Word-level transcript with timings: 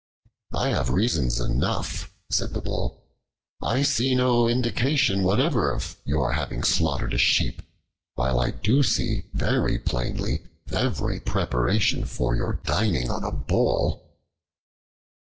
"I 0.55 0.69
have 0.69 0.89
reasons 0.89 1.39
enough," 1.39 2.11
said 2.31 2.55
the 2.55 2.61
Bull. 2.61 3.03
"I 3.61 3.83
see 3.83 4.15
no 4.15 4.47
indication 4.49 5.21
whatever 5.21 5.69
of 5.71 5.95
your 6.05 6.31
having 6.31 6.63
slaughtered 6.63 7.13
a 7.13 7.19
sheep, 7.19 7.61
while 8.15 8.39
I 8.39 8.49
do 8.49 8.81
see 8.81 9.25
very 9.31 9.77
plainly 9.77 10.41
every 10.71 11.19
preparation 11.19 12.05
for 12.05 12.35
your 12.35 12.53
dining 12.65 13.11
on 13.11 13.23
a 13.23 13.31
bull." 13.31 14.17